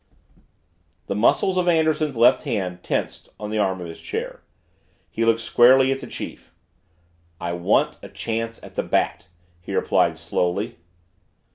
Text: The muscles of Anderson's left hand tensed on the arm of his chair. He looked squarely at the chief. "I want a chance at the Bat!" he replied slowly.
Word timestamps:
The 1.05 1.13
muscles 1.13 1.57
of 1.57 1.67
Anderson's 1.67 2.15
left 2.17 2.41
hand 2.41 2.81
tensed 2.81 3.29
on 3.39 3.51
the 3.51 3.59
arm 3.59 3.79
of 3.81 3.87
his 3.87 4.01
chair. 4.01 4.41
He 5.11 5.23
looked 5.25 5.41
squarely 5.41 5.91
at 5.91 5.99
the 5.99 6.07
chief. 6.07 6.51
"I 7.39 7.53
want 7.53 7.99
a 8.01 8.09
chance 8.09 8.59
at 8.63 8.73
the 8.73 8.81
Bat!" 8.81 9.27
he 9.61 9.75
replied 9.75 10.17
slowly. 10.17 10.77